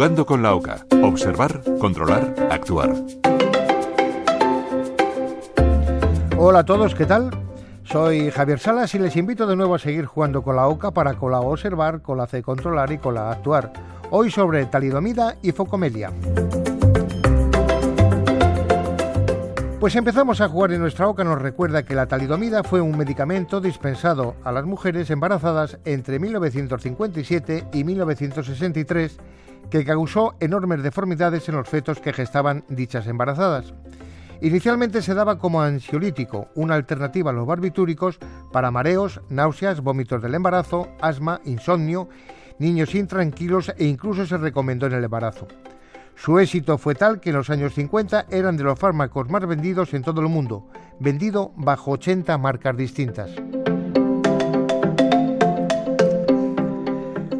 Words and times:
Jugando 0.00 0.24
con 0.24 0.42
la 0.42 0.54
OCA. 0.54 0.86
Observar, 1.02 1.60
controlar, 1.78 2.34
actuar. 2.50 2.90
Hola 6.38 6.60
a 6.60 6.64
todos, 6.64 6.94
¿qué 6.94 7.04
tal? 7.04 7.28
Soy 7.84 8.30
Javier 8.30 8.58
Salas 8.58 8.94
y 8.94 8.98
les 8.98 9.14
invito 9.16 9.46
de 9.46 9.56
nuevo 9.56 9.74
a 9.74 9.78
seguir 9.78 10.06
jugando 10.06 10.40
con 10.40 10.56
la 10.56 10.68
OCA 10.68 10.92
para 10.92 11.12
con 11.18 11.32
la 11.32 11.40
observar, 11.40 12.00
con 12.00 12.16
la 12.16 12.26
C 12.26 12.42
controlar 12.42 12.90
y 12.92 12.96
con 12.96 13.12
la 13.12 13.30
actuar. 13.30 13.74
Hoy 14.10 14.30
sobre 14.30 14.64
talidomida 14.64 15.36
y 15.42 15.52
focomelia. 15.52 16.10
Pues 19.80 19.96
empezamos 19.96 20.42
a 20.42 20.48
jugar 20.50 20.72
en 20.72 20.82
nuestra 20.82 21.08
OCA 21.08 21.24
nos 21.24 21.40
recuerda 21.40 21.86
que 21.86 21.94
la 21.94 22.04
talidomida 22.04 22.62
fue 22.62 22.82
un 22.82 22.98
medicamento 22.98 23.62
dispensado 23.62 24.36
a 24.44 24.52
las 24.52 24.66
mujeres 24.66 25.08
embarazadas 25.08 25.78
entre 25.86 26.18
1957 26.18 27.68
y 27.72 27.84
1963 27.84 29.16
que 29.70 29.84
causó 29.86 30.34
enormes 30.38 30.82
deformidades 30.82 31.48
en 31.48 31.56
los 31.56 31.66
fetos 31.66 31.98
que 31.98 32.12
gestaban 32.12 32.62
dichas 32.68 33.06
embarazadas. 33.06 33.72
Inicialmente 34.42 35.00
se 35.00 35.14
daba 35.14 35.38
como 35.38 35.62
ansiolítico, 35.62 36.48
una 36.56 36.74
alternativa 36.74 37.30
a 37.30 37.34
los 37.34 37.46
barbitúricos 37.46 38.18
para 38.52 38.70
mareos, 38.70 39.22
náuseas, 39.30 39.80
vómitos 39.80 40.20
del 40.20 40.34
embarazo, 40.34 40.88
asma, 41.00 41.40
insomnio, 41.46 42.10
niños 42.58 42.94
intranquilos 42.94 43.72
e 43.78 43.86
incluso 43.86 44.26
se 44.26 44.36
recomendó 44.36 44.88
en 44.88 44.92
el 44.92 45.04
embarazo. 45.04 45.48
Su 46.22 46.38
éxito 46.38 46.76
fue 46.76 46.94
tal 46.94 47.18
que 47.18 47.30
en 47.30 47.36
los 47.36 47.48
años 47.48 47.72
50 47.72 48.26
eran 48.28 48.58
de 48.58 48.62
los 48.62 48.78
fármacos 48.78 49.30
más 49.30 49.46
vendidos 49.46 49.94
en 49.94 50.02
todo 50.02 50.20
el 50.20 50.28
mundo, 50.28 50.66
vendido 50.98 51.50
bajo 51.56 51.92
80 51.92 52.36
marcas 52.36 52.76
distintas. 52.76 53.30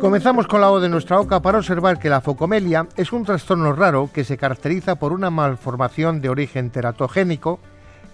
Comenzamos 0.00 0.46
con 0.46 0.62
la 0.62 0.70
O 0.70 0.80
de 0.80 0.88
nuestra 0.88 1.20
OCA 1.20 1.42
para 1.42 1.58
observar 1.58 1.98
que 1.98 2.08
la 2.08 2.22
focomelia 2.22 2.88
es 2.96 3.12
un 3.12 3.26
trastorno 3.26 3.74
raro 3.74 4.08
que 4.14 4.24
se 4.24 4.38
caracteriza 4.38 4.94
por 4.94 5.12
una 5.12 5.28
malformación 5.28 6.22
de 6.22 6.30
origen 6.30 6.70
teratogénico 6.70 7.60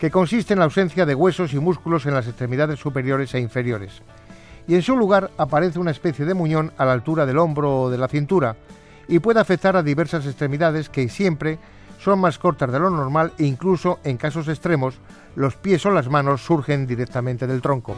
que 0.00 0.10
consiste 0.10 0.54
en 0.54 0.58
la 0.58 0.64
ausencia 0.64 1.06
de 1.06 1.14
huesos 1.14 1.54
y 1.54 1.60
músculos 1.60 2.06
en 2.06 2.14
las 2.14 2.26
extremidades 2.26 2.80
superiores 2.80 3.32
e 3.34 3.38
inferiores. 3.38 4.02
Y 4.66 4.74
en 4.74 4.82
su 4.82 4.96
lugar 4.96 5.30
aparece 5.38 5.78
una 5.78 5.92
especie 5.92 6.24
de 6.24 6.34
muñón 6.34 6.72
a 6.76 6.84
la 6.84 6.92
altura 6.92 7.24
del 7.24 7.38
hombro 7.38 7.82
o 7.82 7.88
de 7.88 7.98
la 7.98 8.08
cintura, 8.08 8.56
y 9.08 9.18
puede 9.18 9.40
afectar 9.40 9.76
a 9.76 9.82
diversas 9.82 10.26
extremidades 10.26 10.88
que 10.88 11.08
siempre 11.08 11.58
son 11.98 12.20
más 12.20 12.38
cortas 12.38 12.70
de 12.72 12.78
lo 12.78 12.90
normal 12.90 13.32
e 13.38 13.44
incluso 13.44 13.98
en 14.04 14.16
casos 14.16 14.48
extremos 14.48 14.98
los 15.34 15.56
pies 15.56 15.84
o 15.86 15.90
las 15.90 16.08
manos 16.08 16.44
surgen 16.44 16.86
directamente 16.86 17.46
del 17.46 17.62
tronco. 17.62 17.94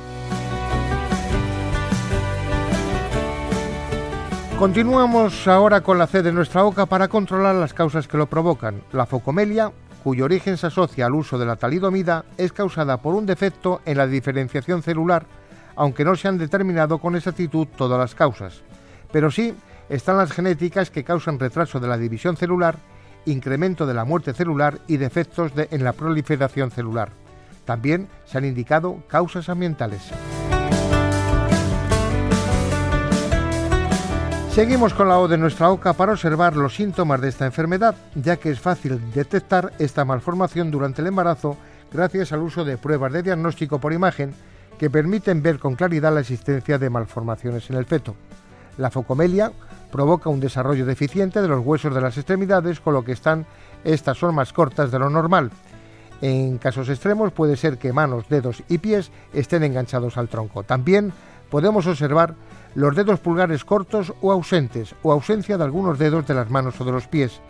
Continuamos 4.59 5.47
ahora 5.47 5.83
con 5.83 5.99
la 5.99 6.09
C 6.09 6.21
de 6.21 6.33
nuestra 6.33 6.65
OCA 6.65 6.87
para 6.87 7.07
controlar 7.07 7.55
las 7.55 7.75
causas 7.75 8.09
que 8.09 8.17
lo 8.17 8.27
provocan. 8.27 8.83
La 8.91 9.07
focomelia, 9.07 9.71
cuyo 10.03 10.25
origen 10.25 10.57
se 10.57 10.67
asocia 10.67 11.07
al 11.07 11.15
uso 11.15 11.39
de 11.39 11.47
la 11.47 11.55
talidomida, 11.55 12.25
es 12.37 12.53
causada 12.53 12.97
por 12.97 13.15
un 13.15 13.25
defecto 13.25 13.81
en 13.85 13.99
la 13.99 14.09
diferenciación 14.09 14.83
celular, 14.83 15.27
aunque 15.77 16.05
no 16.05 16.17
se 16.17 16.27
han 16.27 16.39
determinado 16.39 16.99
con 16.99 17.15
exactitud 17.15 17.69
todas 17.77 18.01
las 18.01 18.17
causas. 18.17 18.63
Pero 19.13 19.31
sí 19.31 19.55
están 19.89 20.19
las 20.19 20.33
genéticas 20.33 20.91
que 20.91 21.05
causan 21.05 21.39
retraso 21.39 21.81
de 21.81 21.89
la 21.89 21.97
división 21.97 22.37
celular, 22.37 22.77
incremento 23.25 23.87
de 23.87 23.95
la 23.95 24.05
muerte 24.05 24.35
celular 24.35 24.79
y 24.87 24.97
defectos 24.97 25.53
en 25.57 25.85
la 25.85 25.93
proliferación 25.93 26.71
celular. 26.71 27.11
También 27.65 28.09
se 28.25 28.39
han 28.39 28.45
indicado 28.45 29.03
causas 29.09 29.49
ambientales. 29.49 30.11
Seguimos 34.53 34.93
con 34.93 35.09
la 35.09 35.21
O 35.21 35.29
de 35.29 35.39
nuestra 35.39 35.71
OCA 35.71 35.93
para 35.93 36.13
observar 36.13 36.57
los 36.57 36.75
síntomas 36.75 37.21
de 37.21 37.29
esta 37.29 37.47
enfermedad, 37.47 37.95
ya 38.17 38.39
que 38.39 38.51
es 38.51 38.59
fácil 38.59 39.01
detectar 39.13 39.73
esta 39.79 40.05
malformación 40.05 40.71
durante 40.71 41.01
el 41.01 41.09
embarazo 41.09 41.57
gracias 41.93 42.33
al 42.33 42.41
uso 42.41 42.65
de 42.65 42.77
pruebas 42.77 43.13
de 43.13 43.23
diagnóstico 43.23 43.79
por 43.79 43.93
imagen 43.93 44.35
que 44.77 44.91
permiten 44.91 45.43
ver 45.43 45.59
con 45.59 45.77
claridad 45.77 46.13
la 46.13 46.21
existencia 46.21 46.79
de 46.79 46.91
malformaciones 46.91 47.71
en 47.71 47.77
el 47.77 47.85
feto. 47.85 48.17
La 48.79 48.91
focomelia 48.91 49.53
provoca 49.91 50.29
un 50.29 50.41
desarrollo 50.41 50.87
deficiente 50.87 51.43
de 51.43 51.49
los 51.49 51.65
huesos 51.65 51.95
de 51.95 52.01
las 52.01 52.17
extremidades, 52.17 52.81
con 52.81 52.95
lo 52.95 53.05
que 53.05 53.13
están 53.13 53.47
estas 53.85 54.19
son 54.19 54.35
más 54.35 54.53
cortas 54.53 54.91
de 54.91 54.99
lo 54.99 55.11
normal. 55.11 55.51
En 56.21 56.59
casos 56.59 56.89
extremos 56.89 57.33
puede 57.33 57.57
ser 57.57 57.79
que 57.79 57.93
manos, 57.93 58.29
dedos 58.29 58.63
y 58.69 58.79
pies 58.79 59.11
estén 59.33 59.63
enganchados 59.63 60.17
al 60.17 60.29
tronco. 60.29 60.65
También 60.65 61.13
podemos 61.49 61.87
observar 61.87 62.35
los 62.75 62.95
dedos 62.97 63.21
pulgares 63.21 63.65
cortos 63.65 64.13
o 64.21 64.33
ausentes 64.33 64.95
o 65.03 65.13
ausencia 65.13 65.57
de 65.57 65.65
algunos 65.65 65.99
dedos 65.99 66.27
de 66.27 66.35
las 66.35 66.51
manos 66.51 66.81
o 66.81 66.85
de 66.85 66.93
los 66.93 67.07
pies. 67.07 67.41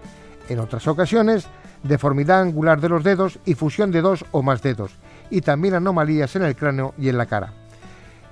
En 0.49 0.61
otras 0.61 0.87
ocasiones, 0.87 1.47
deformidad 1.83 2.41
angular 2.41 2.81
de 2.81 2.89
los 2.89 3.05
dedos 3.05 3.39
y 3.45 3.55
fusión 3.55 3.91
de 3.91 4.03
dos 4.03 4.25
o 4.33 4.43
más 4.43 4.63
dedos, 4.63 4.93
y 5.31 5.41
también 5.41 5.75
anomalías 5.75 6.35
en 6.37 6.43
el 6.43 6.57
cráneo 6.57 6.95
y 6.99 7.09
en 7.09 7.19
la 7.19 7.27
cara. 7.27 7.53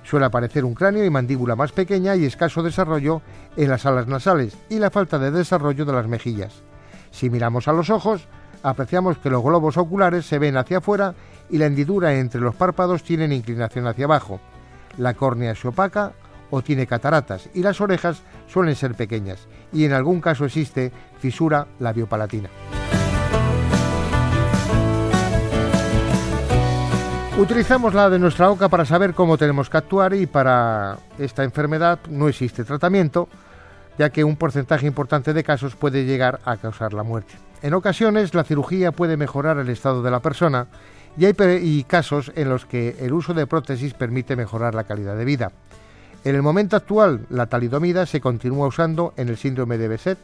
Suele 0.07 0.25
aparecer 0.25 0.63
un 0.63 0.73
cráneo 0.73 1.03
y 1.03 1.09
mandíbula 1.09 1.57
más 1.57 1.73
pequeña 1.73 2.15
y 2.15 2.23
escaso 2.23 2.63
desarrollo 2.63 3.21
en 3.57 3.69
las 3.69 3.85
alas 3.85 4.07
nasales 4.07 4.57
y 4.69 4.79
la 4.79 4.89
falta 4.89 5.19
de 5.19 5.31
desarrollo 5.31 5.83
de 5.83 5.91
las 5.91 6.07
mejillas. 6.07 6.63
Si 7.11 7.29
miramos 7.29 7.67
a 7.67 7.73
los 7.73 7.89
ojos, 7.89 8.25
apreciamos 8.63 9.17
que 9.17 9.29
los 9.29 9.43
globos 9.43 9.75
oculares 9.75 10.25
se 10.25 10.39
ven 10.39 10.55
hacia 10.55 10.77
afuera 10.77 11.13
y 11.49 11.57
la 11.57 11.65
hendidura 11.65 12.13
entre 12.13 12.39
los 12.39 12.55
párpados 12.55 13.03
tienen 13.03 13.33
inclinación 13.33 13.85
hacia 13.85 14.05
abajo. 14.05 14.39
La 14.97 15.13
córnea 15.13 15.51
es 15.51 15.65
opaca 15.65 16.13
o 16.51 16.61
tiene 16.61 16.87
cataratas 16.87 17.49
y 17.53 17.61
las 17.61 17.81
orejas 17.81 18.21
suelen 18.47 18.77
ser 18.77 18.95
pequeñas 18.95 19.49
y 19.73 19.83
en 19.83 19.91
algún 19.91 20.21
caso 20.21 20.45
existe 20.45 20.93
fisura 21.19 21.67
labiopalatina. 21.79 22.49
Utilizamos 27.37 27.93
la 27.93 28.09
de 28.09 28.17
nuestra 28.17 28.49
OCA 28.49 28.67
para 28.67 28.83
saber 28.83 29.13
cómo 29.13 29.37
tenemos 29.37 29.69
que 29.69 29.77
actuar 29.77 30.15
y 30.15 30.25
para 30.25 30.97
esta 31.19 31.43
enfermedad 31.43 31.99
no 32.09 32.27
existe 32.27 32.63
tratamiento, 32.63 33.29
ya 33.99 34.09
que 34.09 34.23
un 34.23 34.37
porcentaje 34.37 34.87
importante 34.87 35.33
de 35.33 35.43
casos 35.43 35.75
puede 35.75 36.05
llegar 36.05 36.39
a 36.45 36.57
causar 36.57 36.93
la 36.93 37.03
muerte. 37.03 37.35
En 37.61 37.75
ocasiones 37.75 38.33
la 38.33 38.43
cirugía 38.43 38.91
puede 38.91 39.17
mejorar 39.17 39.59
el 39.59 39.69
estado 39.69 40.01
de 40.01 40.09
la 40.09 40.19
persona 40.19 40.65
y 41.15 41.25
hay 41.25 41.83
casos 41.83 42.31
en 42.35 42.49
los 42.49 42.65
que 42.65 42.95
el 43.01 43.13
uso 43.13 43.35
de 43.35 43.45
prótesis 43.45 43.93
permite 43.93 44.35
mejorar 44.35 44.73
la 44.73 44.85
calidad 44.85 45.15
de 45.15 45.25
vida. 45.25 45.51
En 46.23 46.33
el 46.33 46.41
momento 46.41 46.75
actual, 46.75 47.27
la 47.29 47.45
talidomida 47.45 48.07
se 48.07 48.19
continúa 48.19 48.65
usando 48.65 49.13
en 49.15 49.29
el 49.29 49.37
síndrome 49.37 49.77
de 49.77 49.87
Beset, 49.87 50.17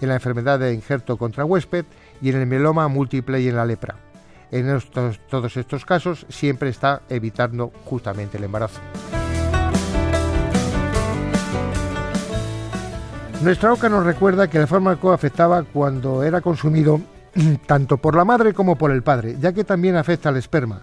en 0.00 0.08
la 0.08 0.16
enfermedad 0.16 0.58
de 0.58 0.74
injerto 0.74 1.18
contra 1.18 1.44
huésped 1.44 1.84
y 2.20 2.30
en 2.30 2.36
el 2.36 2.46
mieloma 2.46 2.88
múltiple 2.88 3.40
y 3.40 3.48
en 3.48 3.54
la 3.54 3.64
lepra 3.64 4.07
en 4.50 4.80
todos 5.28 5.56
estos 5.56 5.84
casos 5.84 6.26
siempre 6.28 6.70
está 6.70 7.02
evitando 7.08 7.72
justamente 7.84 8.38
el 8.38 8.44
embarazo. 8.44 8.80
Nuestra 13.42 13.72
OCA 13.72 13.88
nos 13.88 14.04
recuerda 14.04 14.48
que 14.48 14.58
el 14.58 14.66
fármaco 14.66 15.12
afectaba 15.12 15.62
cuando 15.62 16.24
era 16.24 16.40
consumido 16.40 17.00
tanto 17.66 17.96
por 17.96 18.16
la 18.16 18.24
madre 18.24 18.52
como 18.52 18.76
por 18.76 18.90
el 18.90 19.02
padre, 19.02 19.36
ya 19.38 19.52
que 19.52 19.62
también 19.62 19.94
afecta 19.94 20.28
al 20.28 20.36
esperma, 20.36 20.80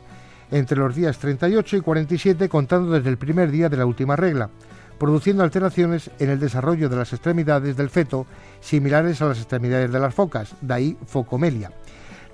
entre 0.51 0.77
los 0.77 0.95
días 0.95 1.17
38 1.17 1.77
y 1.77 1.81
47 1.81 2.47
contando 2.47 2.93
desde 2.93 3.09
el 3.09 3.17
primer 3.17 3.51
día 3.51 3.67
de 3.67 3.75
la 3.75 3.85
última 3.85 4.15
regla, 4.15 4.49
produciendo 4.97 5.43
alteraciones 5.43 6.09
en 6.19 6.29
el 6.29 6.39
desarrollo 6.39 6.87
de 6.87 6.95
las 6.95 7.11
extremidades 7.11 7.75
del 7.75 7.89
feto 7.89 8.25
similares 8.61 9.21
a 9.21 9.25
las 9.25 9.39
extremidades 9.39 9.91
de 9.91 9.99
las 9.99 10.13
focas, 10.13 10.55
de 10.61 10.73
ahí 10.73 10.97
focomelia 11.05 11.71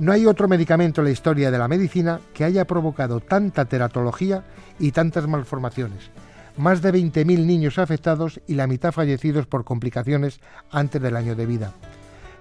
no 0.02 0.12
hay 0.12 0.26
otro 0.26 0.48
medicamento 0.48 1.02
en 1.02 1.06
la 1.06 1.12
historia 1.12 1.52
de 1.52 1.60
la 1.60 1.68
medicina 1.68 2.20
que 2.34 2.44
haya 2.44 2.66
provocado 2.66 3.20
tanta 3.20 3.66
teratología 3.66 4.44
y 4.80 4.94
tantas 4.94 5.28
malformaciones. 5.28 6.10
Más 6.58 6.82
de 6.82 6.92
20.000 6.92 7.46
niños 7.46 7.78
afectados 7.78 8.42
y 8.48 8.56
la 8.56 8.66
mitad 8.66 8.92
fallecidos 8.92 9.46
por 9.46 9.64
complicaciones 9.64 10.40
antes 10.72 11.00
del 11.04 11.16
año 11.16 11.36
de 11.36 11.46
vida. 11.46 11.72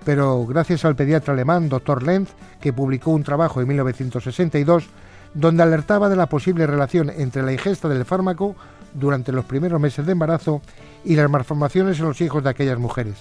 Pero 0.06 0.46
gracias 0.46 0.86
al 0.86 0.96
pediatra 0.96 1.34
alemán 1.34 1.68
Dr. 1.68 2.02
Lenz, 2.02 2.30
que 2.62 2.72
publicó 2.72 3.10
un 3.10 3.24
trabajo 3.24 3.60
en 3.60 3.68
1962 3.68 4.88
donde 5.34 5.62
alertaba 5.62 6.08
de 6.08 6.16
la 6.16 6.30
posible 6.30 6.66
relación 6.66 7.10
entre 7.10 7.42
la 7.42 7.52
ingesta 7.52 7.90
del 7.90 8.06
fármaco 8.06 8.56
durante 8.94 9.32
los 9.32 9.44
primeros 9.44 9.78
meses 9.78 10.06
de 10.06 10.12
embarazo 10.12 10.62
y 11.04 11.14
las 11.14 11.28
malformaciones 11.28 11.98
en 11.98 12.06
los 12.06 12.22
hijos 12.22 12.42
de 12.42 12.48
aquellas 12.48 12.78
mujeres. 12.78 13.16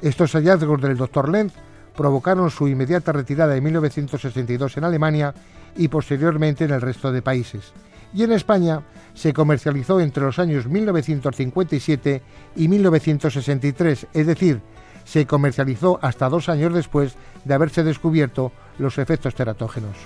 Estos 0.00 0.30
hallazgos 0.30 0.80
del 0.80 0.96
Dr. 0.96 1.28
Lenz 1.28 1.54
provocaron 1.96 2.50
su 2.50 2.68
inmediata 2.68 3.12
retirada 3.12 3.56
en 3.56 3.64
1962 3.64 4.76
en 4.76 4.84
Alemania 4.84 5.34
y 5.76 5.88
posteriormente 5.88 6.64
en 6.64 6.72
el 6.72 6.80
resto 6.80 7.12
de 7.12 7.22
países. 7.22 7.72
Y 8.12 8.22
en 8.22 8.32
España 8.32 8.82
se 9.14 9.32
comercializó 9.32 10.00
entre 10.00 10.24
los 10.24 10.38
años 10.38 10.66
1957 10.66 12.22
y 12.56 12.68
1963, 12.68 14.06
es 14.12 14.26
decir, 14.26 14.60
se 15.04 15.26
comercializó 15.26 15.98
hasta 16.02 16.28
dos 16.28 16.48
años 16.48 16.72
después 16.72 17.14
de 17.44 17.54
haberse 17.54 17.82
descubierto 17.84 18.52
los 18.78 18.98
efectos 18.98 19.34
teratógenos. 19.34 19.96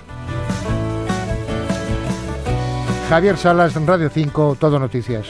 Javier 3.08 3.38
Salas, 3.38 3.74
Radio 3.86 4.10
5, 4.10 4.56
Todo 4.60 4.78
Noticias. 4.78 5.28